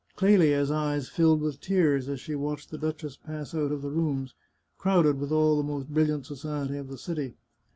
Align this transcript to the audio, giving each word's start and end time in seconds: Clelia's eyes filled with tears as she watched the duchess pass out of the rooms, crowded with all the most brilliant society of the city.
Clelia's 0.15 0.71
eyes 0.71 1.09
filled 1.09 1.41
with 1.41 1.61
tears 1.61 2.09
as 2.09 2.19
she 2.19 2.33
watched 2.33 2.71
the 2.71 2.77
duchess 2.79 3.17
pass 3.17 3.53
out 3.53 3.71
of 3.71 3.83
the 3.83 3.91
rooms, 3.91 4.33
crowded 4.79 5.19
with 5.19 5.31
all 5.31 5.55
the 5.57 5.63
most 5.69 5.89
brilliant 5.89 6.25
society 6.25 6.75
of 6.77 6.87
the 6.87 6.97
city. 6.97 7.35